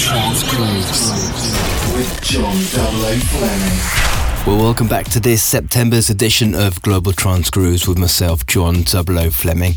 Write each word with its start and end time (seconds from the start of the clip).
Trance 0.00 0.42
Grooves 0.44 1.12
with 1.94 2.20
John 2.22 2.56
W. 2.72 3.20
Fleming. 3.20 4.19
Well, 4.46 4.56
welcome 4.56 4.88
back 4.88 5.04
to 5.10 5.20
this 5.20 5.42
September's 5.42 6.08
edition 6.08 6.54
of 6.54 6.80
Global 6.80 7.12
Trance 7.12 7.50
Grooves 7.50 7.86
with 7.86 7.98
myself, 7.98 8.46
John 8.46 8.82
Double 8.84 9.30
Fleming. 9.30 9.74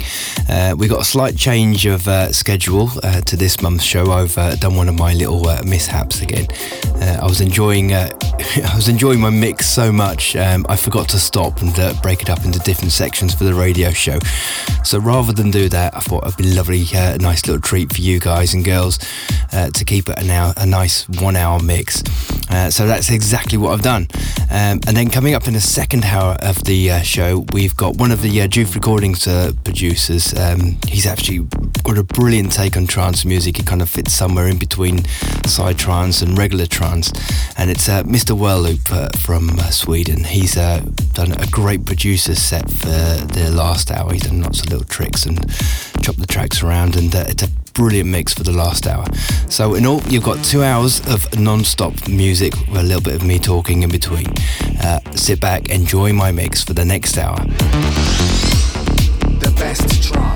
Uh, 0.50 0.74
we 0.78 0.88
got 0.88 1.02
a 1.02 1.04
slight 1.04 1.36
change 1.36 1.86
of 1.86 2.08
uh, 2.08 2.32
schedule 2.32 2.90
uh, 3.04 3.20
to 3.22 3.36
this 3.36 3.62
month's 3.62 3.84
show. 3.84 4.14
I've 4.14 4.38
uh, 4.38 4.56
done 4.56 4.76
one 4.76 4.88
of 4.88 4.96
my 4.96 5.14
little 5.14 5.46
uh, 5.50 5.62
mishaps 5.64 6.22
again. 6.22 6.48
Uh, 6.96 7.20
I 7.22 7.26
was 7.26 7.42
enjoying, 7.42 7.94
I 7.94 8.12
was 8.74 8.88
enjoying 8.88 9.20
my 9.20 9.30
mix 9.30 9.68
so 9.68 9.92
much, 9.92 10.38
um, 10.38 10.66
I 10.70 10.78
forgot 10.78 11.10
to 11.10 11.20
stop 11.20 11.62
and 11.62 11.74
break 12.02 12.22
it 12.22 12.30
up 12.30 12.46
into 12.46 12.60
different 12.60 12.94
sections 12.94 13.34
for 13.34 13.44
the 13.44 13.54
radio 13.54 13.92
show. 13.92 14.18
So 14.86 14.98
rather 14.98 15.34
than 15.34 15.52
do 15.52 15.68
that, 15.70 15.96
I 15.96 16.00
thought 16.00 16.26
it'd 16.26 16.38
be 16.38 16.54
lovely, 16.54 16.86
a 16.96 17.18
nice 17.18 17.46
little 17.46 17.62
treat 17.62 17.94
for 17.94 18.02
you 18.02 18.22
guys 18.22 18.54
and 18.54 18.64
girls 18.64 18.98
to 19.52 19.86
keep 19.86 20.10
it 20.10 20.18
a 20.18 20.24
now 20.24 20.54
a 20.58 20.66
nice 20.66 21.08
one-hour 21.10 21.60
mix. 21.62 22.02
so 22.74 22.88
that's 22.88 23.12
exactly 23.12 23.58
what 23.58 23.74
I've 23.74 23.82
done. 23.82 24.08
Um, 24.54 24.80
and 24.86 24.96
then 24.96 25.10
coming 25.10 25.34
up 25.34 25.48
in 25.48 25.54
the 25.56 25.60
second 25.60 26.06
hour 26.06 26.38
of 26.40 26.64
the 26.66 26.92
uh, 26.92 27.02
show, 27.02 27.40
we've 27.54 27.76
got 27.76 27.98
one 27.98 28.12
of 28.12 28.22
the 28.22 28.40
uh, 28.40 28.48
JOOF 28.48 28.76
Recordings 28.76 29.26
uh, 29.28 29.52
producers. 29.64 30.32
Um, 30.38 30.78
he's 30.88 31.08
actually 31.08 31.48
got 31.84 31.98
a 31.98 32.04
brilliant 32.04 32.52
take 32.52 32.78
on 32.78 32.86
trance 32.86 33.26
music. 33.26 33.58
It 33.58 33.66
kind 33.66 33.82
of 33.82 33.90
fits 33.90 34.14
somewhere 34.14 34.48
in 34.48 34.60
between 34.60 35.06
psy 35.48 35.74
trance 35.74 36.22
and 36.22 36.38
regular 36.38 36.68
trance. 36.68 37.12
And 37.58 37.72
it's 37.72 37.90
uh, 37.90 38.04
Mr. 38.04 38.38
Whirlloop 38.38 38.92
uh, 38.92 39.10
from 39.18 39.50
uh, 39.58 39.72
Sweden. 39.72 40.24
He's 40.24 40.54
done 40.54 41.32
a 41.32 41.48
great 41.50 41.86
producer 41.88 42.36
set 42.36 42.70
for 42.70 43.26
the 43.34 43.50
last 43.52 43.90
hour. 43.90 44.14
He's 44.14 44.22
done 44.22 44.44
lots 44.44 44.62
of 44.62 44.70
little 44.70 44.86
tricks 44.86 45.26
and 45.26 45.40
chopped 46.04 46.20
the 46.20 46.28
tracks 46.28 46.62
around. 46.62 46.96
And 46.96 47.12
it's 47.16 47.42
a 47.42 47.50
brilliant 47.74 48.10
mix 48.10 48.34
for 48.34 48.44
the 48.44 48.52
last 48.52 48.88
hour. 48.88 49.06
So, 49.50 49.76
in 49.76 49.86
all, 49.86 50.02
you've 50.04 50.24
got 50.24 50.44
two 50.44 50.64
hours 50.64 51.00
of 51.08 51.40
non 51.40 51.64
stop 51.64 52.08
music 52.08 52.54
with 52.68 52.78
a 52.78 52.84
little 52.84 53.02
bit 53.02 53.16
of 53.16 53.24
me 53.26 53.40
talking 53.40 53.84
in 53.84 53.90
between. 53.90 54.28
Uh, 54.82 55.00
sit 55.16 55.40
back, 55.40 55.70
enjoy 55.70 56.14
my 56.14 56.32
mix 56.32 56.64
for 56.64 56.74
the 56.74 56.86
next 56.86 57.18
hour. 57.18 57.38
The 59.40 59.54
best 59.58 60.04
trance. 60.04 60.33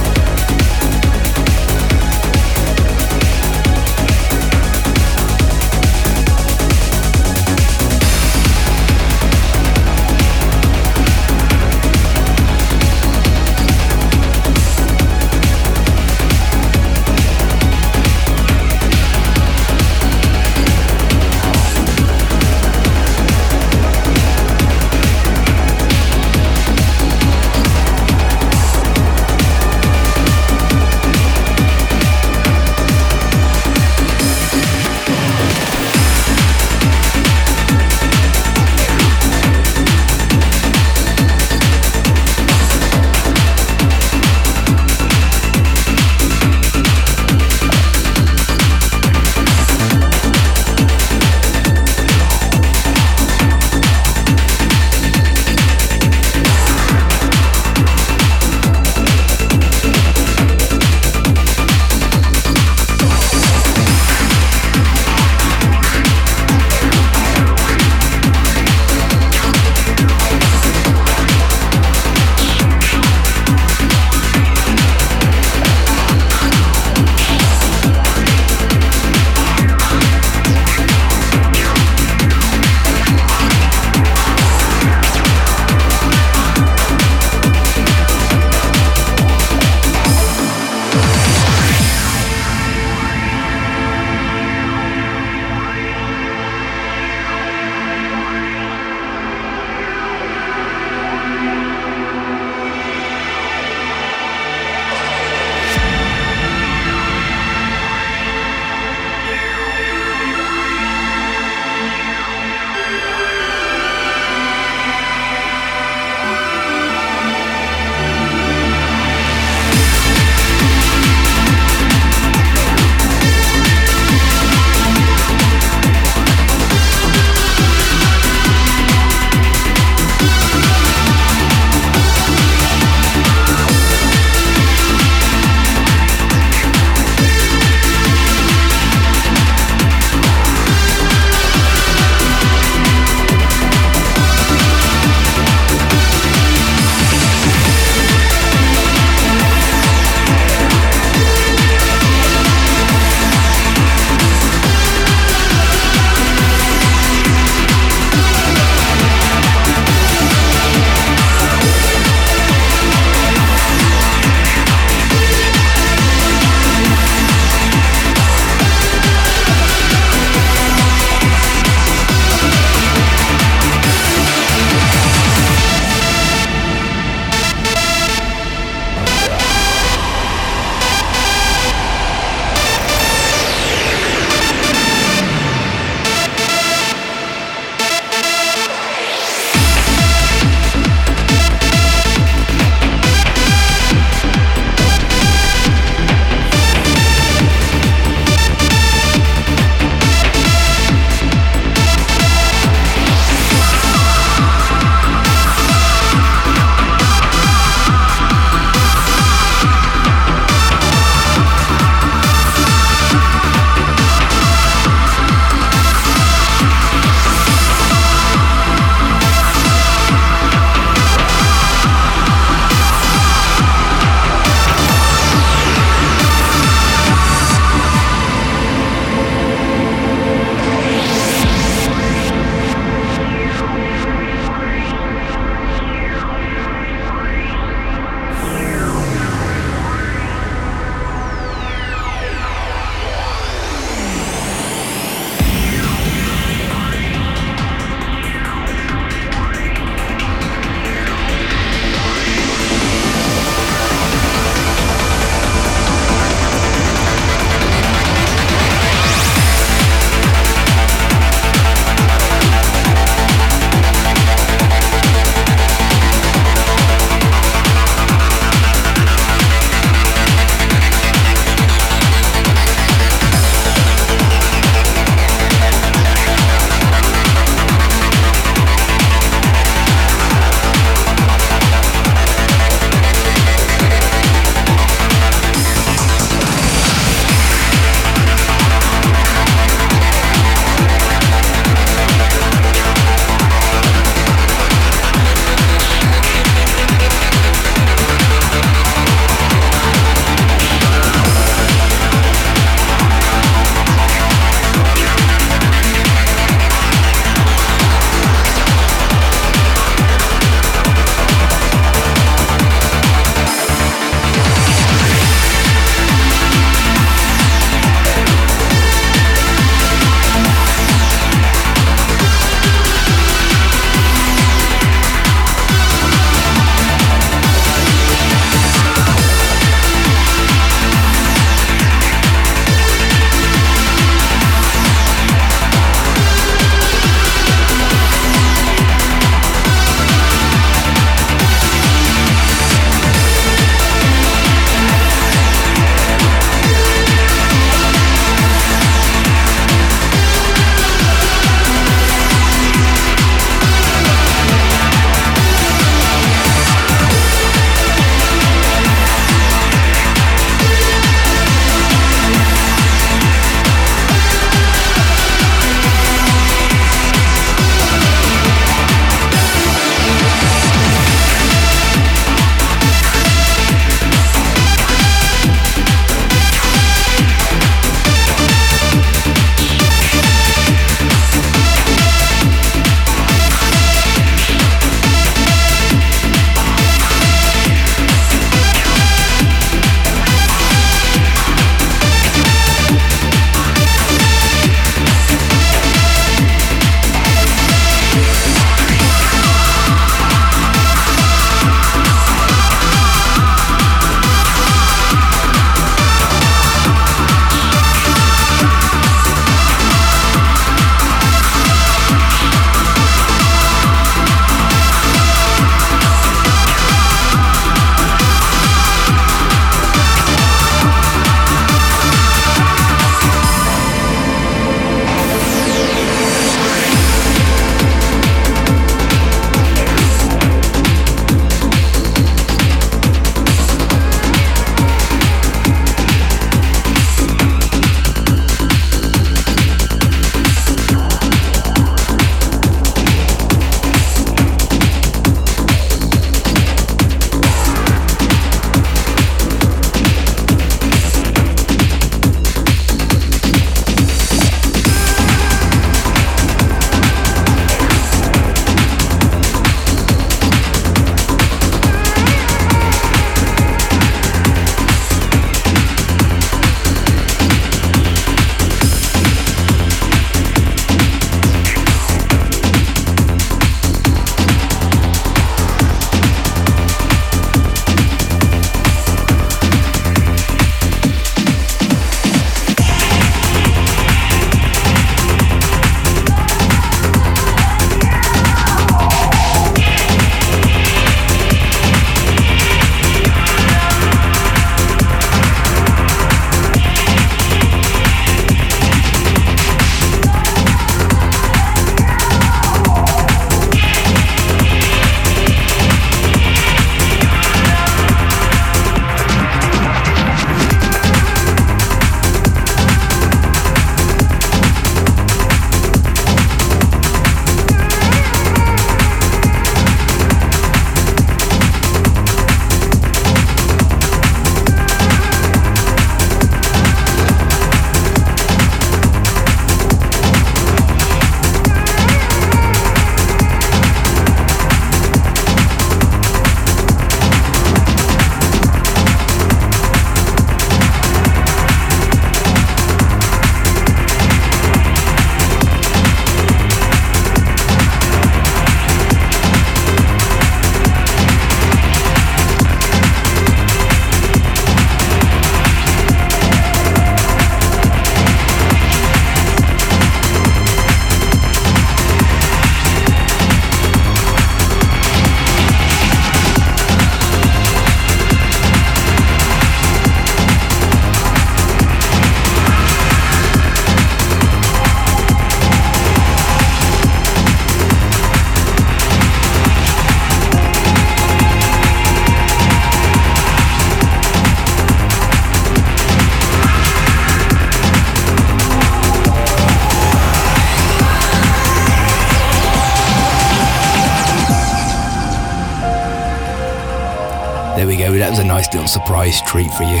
Little 598.84 599.00
surprise 599.00 599.40
treat 599.42 599.70
for 599.72 599.84
you. 599.84 599.96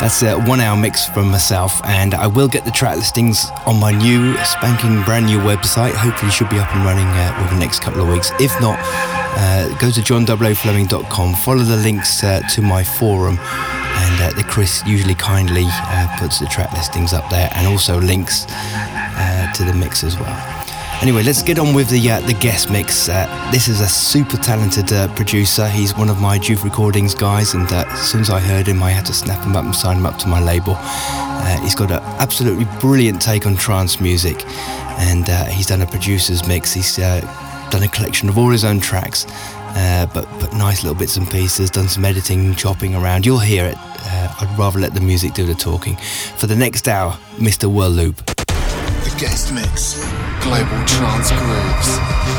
That's 0.00 0.22
a 0.22 0.38
one 0.38 0.60
hour 0.60 0.76
mix 0.76 1.06
from 1.06 1.30
myself, 1.30 1.80
and 1.84 2.14
I 2.14 2.26
will 2.26 2.48
get 2.48 2.64
the 2.64 2.70
track 2.70 2.96
listings 2.96 3.50
on 3.66 3.78
my 3.80 3.92
new 3.92 4.36
spanking 4.44 5.02
brand 5.02 5.26
new 5.26 5.38
website. 5.38 5.92
Hopefully, 5.94 6.30
should 6.30 6.50
be 6.50 6.58
up 6.58 6.74
and 6.74 6.84
running 6.84 7.06
uh, 7.06 7.34
within 7.42 7.58
the 7.58 7.64
next 7.64 7.82
couple 7.82 8.00
of 8.02 8.08
weeks. 8.08 8.30
If 8.40 8.52
not, 8.60 8.78
uh, 8.80 9.68
go 9.78 9.90
to 9.90 10.00
johnfleming.com, 10.00 11.34
follow 11.36 11.62
the 11.62 11.76
links 11.76 12.22
uh, 12.24 12.40
to 12.54 12.62
my 12.62 12.82
forum, 12.82 13.38
and 13.38 14.22
uh, 14.22 14.32
the 14.36 14.44
Chris 14.44 14.84
usually 14.86 15.14
kindly 15.14 15.66
uh, 15.66 16.16
puts 16.18 16.38
the 16.38 16.46
track 16.46 16.72
listings 16.72 17.12
up 17.12 17.28
there 17.30 17.48
and 17.54 17.66
also 17.66 18.00
links 18.00 18.46
uh, 18.48 19.52
to 19.54 19.64
the 19.64 19.74
mix 19.74 20.04
as 20.04 20.18
well. 20.18 20.57
Anyway, 21.00 21.22
let's 21.22 21.42
get 21.42 21.60
on 21.60 21.74
with 21.74 21.88
the 21.90 22.10
uh, 22.10 22.18
the 22.22 22.34
guest 22.34 22.72
mix. 22.72 23.08
Uh, 23.08 23.50
this 23.52 23.68
is 23.68 23.80
a 23.80 23.86
super 23.86 24.36
talented 24.36 24.92
uh, 24.92 25.06
producer. 25.14 25.68
He's 25.68 25.96
one 25.96 26.10
of 26.10 26.20
my 26.20 26.40
JOOF 26.40 26.64
Recordings 26.64 27.14
guys, 27.14 27.54
and 27.54 27.72
uh, 27.72 27.84
as 27.86 28.00
soon 28.00 28.20
as 28.20 28.30
I 28.30 28.40
heard 28.40 28.66
him, 28.66 28.82
I 28.82 28.90
had 28.90 29.06
to 29.06 29.12
snap 29.12 29.44
him 29.46 29.54
up 29.54 29.64
and 29.64 29.74
sign 29.74 29.98
him 29.98 30.06
up 30.06 30.18
to 30.18 30.28
my 30.28 30.42
label. 30.42 30.74
Uh, 30.76 31.60
he's 31.60 31.76
got 31.76 31.92
an 31.92 32.00
absolutely 32.18 32.64
brilliant 32.80 33.22
take 33.22 33.46
on 33.46 33.56
trance 33.56 34.00
music, 34.00 34.44
and 34.98 35.30
uh, 35.30 35.44
he's 35.44 35.66
done 35.66 35.82
a 35.82 35.86
producer's 35.86 36.48
mix. 36.48 36.72
He's 36.72 36.96
done 36.96 37.82
a 37.84 37.88
collection 37.88 38.28
of 38.28 38.36
all 38.36 38.50
his 38.50 38.64
own 38.64 38.80
tracks, 38.80 39.24
but 40.12 40.26
but 40.40 40.52
nice 40.54 40.82
little 40.82 40.98
bits 40.98 41.16
and 41.16 41.30
pieces. 41.30 41.70
Done 41.70 41.86
some 41.86 42.04
editing, 42.04 42.56
chopping 42.56 42.96
around. 42.96 43.24
You'll 43.24 43.38
hear 43.38 43.66
it. 43.66 43.78
I'd 43.78 44.52
rather 44.58 44.80
let 44.80 44.94
the 44.94 45.00
music 45.00 45.32
do 45.32 45.46
the 45.46 45.54
talking. 45.54 45.94
For 46.38 46.48
the 46.48 46.56
next 46.56 46.88
hour, 46.88 47.12
Mr. 47.36 47.66
World 47.66 47.94
Loop. 47.94 48.16
The 48.26 49.14
guest 49.16 49.54
mix. 49.54 50.27
Global 50.40 50.84
Trance 50.86 51.32
Grooves. 51.32 52.37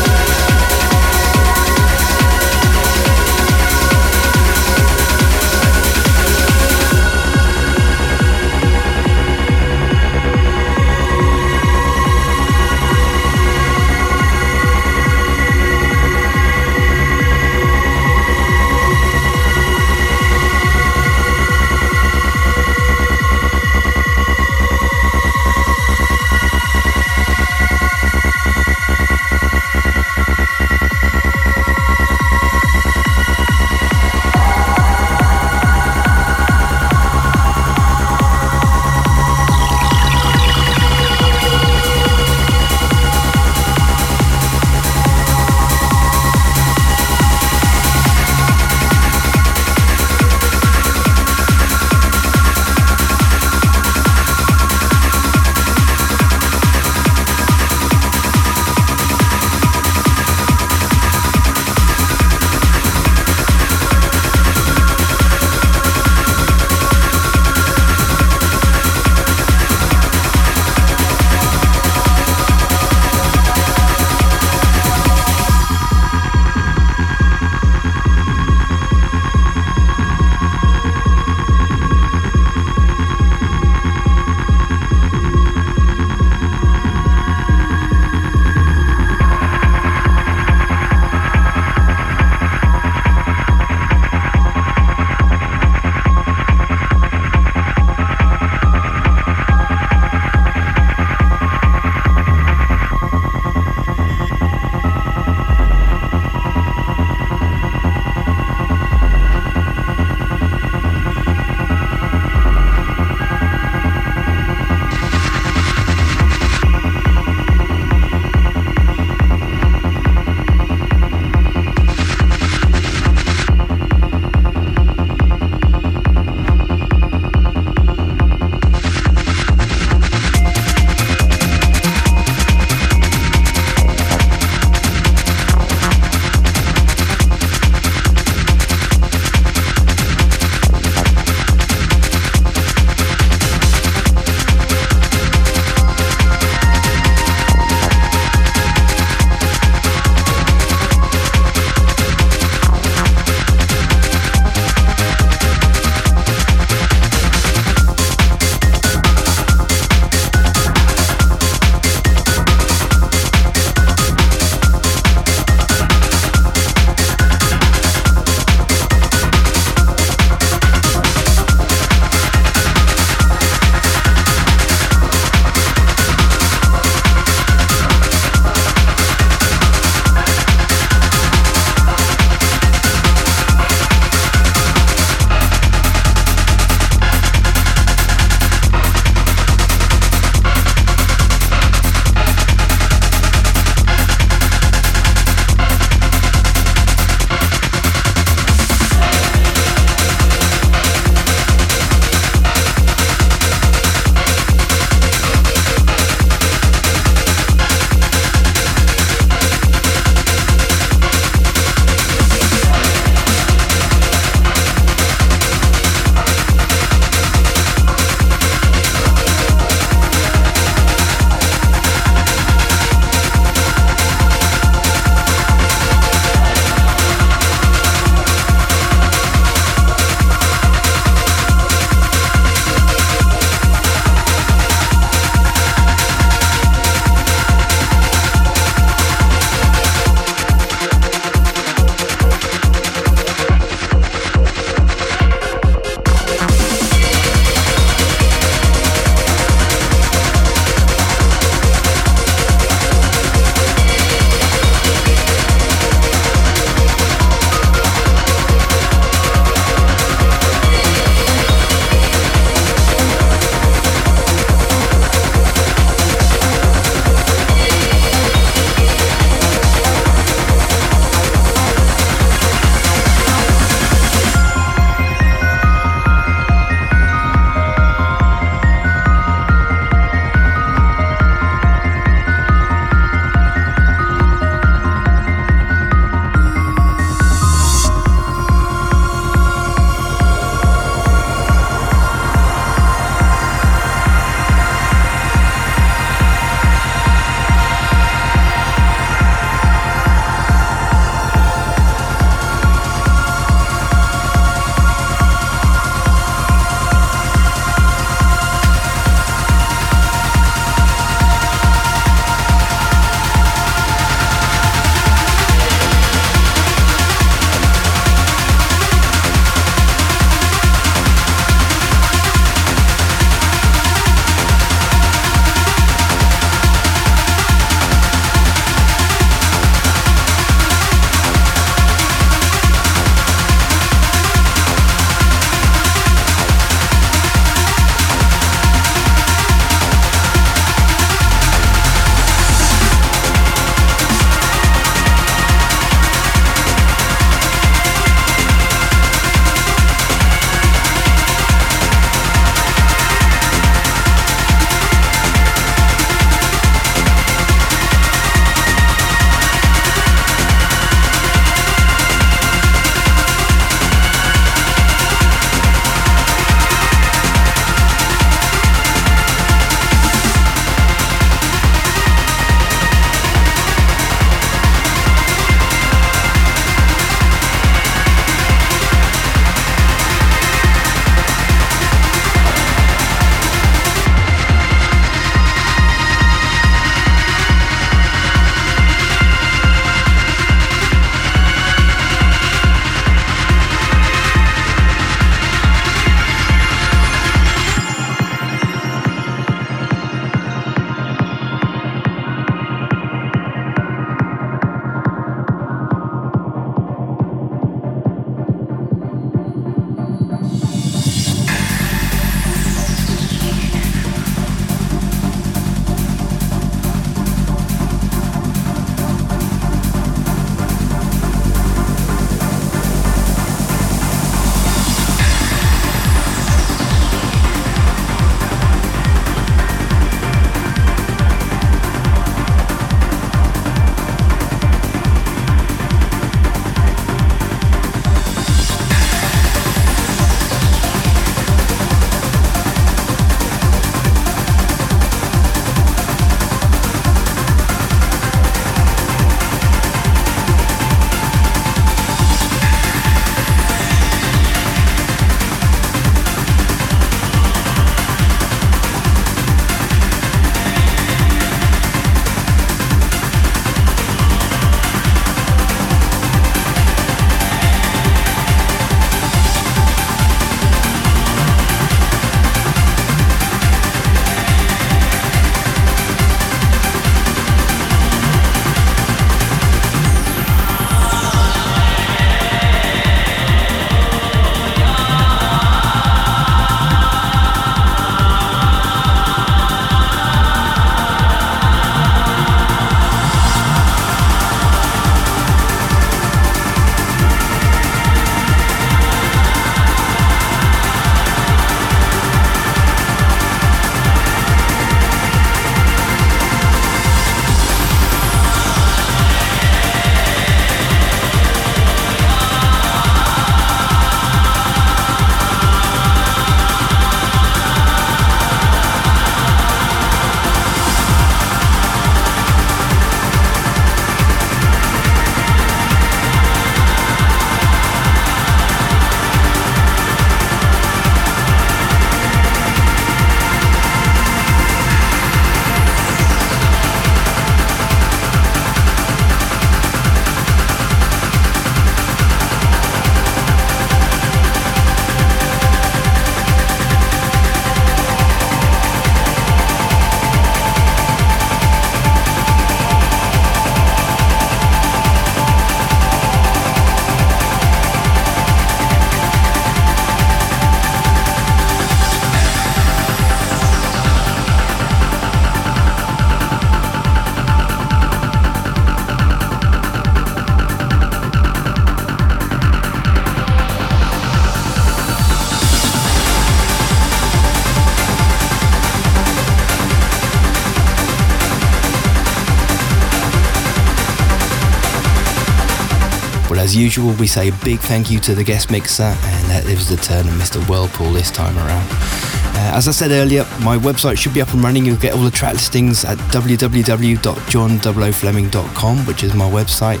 Usual, 586.78 587.12
we 587.14 587.26
say 587.26 587.48
a 587.48 587.52
big 587.64 587.80
thank 587.80 588.10
you 588.10 588.20
to 588.20 588.34
the 588.34 588.44
guest 588.44 588.70
mixer, 588.70 589.02
and 589.02 589.66
it 589.66 589.74
was 589.74 589.88
the 589.88 589.96
turn 589.96 590.28
of 590.28 590.34
Mr. 590.34 590.62
Whirlpool 590.68 591.12
this 591.12 591.30
time 591.30 591.56
around. 591.58 591.86
Uh, 591.90 592.72
as 592.74 592.88
I 592.88 592.92
said 592.92 593.10
earlier, 593.10 593.44
my 593.62 593.76
website 593.76 594.16
should 594.16 594.32
be 594.34 594.40
up 594.40 594.54
and 594.54 594.62
running. 594.62 594.86
You'll 594.86 594.96
get 594.96 595.14
all 595.14 595.22
the 595.22 595.30
track 595.30 595.54
listings 595.54 596.04
at 596.04 596.18
www.john00fleming.com, 596.18 598.98
which 599.06 599.24
is 599.24 599.34
my 599.34 599.50
website. 599.50 600.00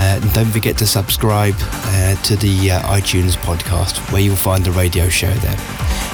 Uh, 0.00 0.18
and 0.22 0.32
don't 0.32 0.50
forget 0.50 0.78
to 0.78 0.86
subscribe 0.86 1.54
uh, 1.60 2.14
to 2.22 2.34
the 2.36 2.70
uh, 2.70 2.80
iTunes 2.94 3.36
podcast, 3.36 3.98
where 4.12 4.22
you'll 4.22 4.34
find 4.34 4.64
the 4.64 4.72
radio 4.72 5.08
show 5.08 5.30
there. 5.30 5.56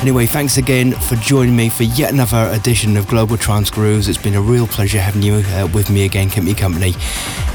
Anyway, 0.01 0.27
thanks 0.27 0.59
again 0.59 0.93
for 0.93 1.15
joining 1.17 1.57
me 1.57 1.69
for 1.69 1.85
yet 1.85 2.13
another 2.13 2.51
edition 2.53 2.97
of 2.97 3.07
Global 3.07 3.37
Trance 3.37 3.71
Grooves. 3.71 4.09
It's 4.09 4.19
been 4.19 4.35
a 4.35 4.43
real 4.43 4.67
pleasure 4.67 5.01
having 5.01 5.23
you 5.23 5.35
uh, 5.35 5.69
with 5.73 5.89
me 5.89 6.05
again, 6.05 6.29
keep 6.29 6.45
me 6.45 6.55
company, 6.55 6.95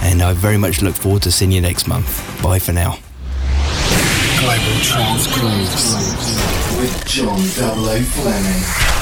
and 0.02 0.22
I 0.22 0.34
very 0.34 0.58
much 0.58 0.82
look 0.82 0.96
forward 0.96 1.22
to 1.24 1.32
seeing 1.32 1.52
you 1.52 1.62
next 1.62 1.88
month. 1.88 2.42
Bye 2.42 2.60
for 2.60 2.74
now. 2.74 2.98
Global 4.40 4.82
Grooves 5.28 5.96
with 6.80 7.06
John. 7.06 7.40
Fleming. 7.40 9.01